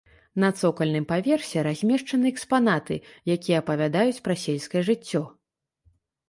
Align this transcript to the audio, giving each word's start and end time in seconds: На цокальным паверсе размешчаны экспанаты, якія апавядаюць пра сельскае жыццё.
На 0.43 0.47
цокальным 0.59 1.03
паверсе 1.11 1.63
размешчаны 1.67 2.29
экспанаты, 2.33 2.97
якія 3.35 3.61
апавядаюць 3.63 4.23
пра 4.29 4.35
сельскае 4.47 4.83
жыццё. 4.89 5.23